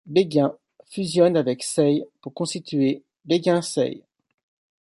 [0.07, 0.57] Béghin
[0.89, 4.01] fusionne avec Say pour constituer Béghin-Say.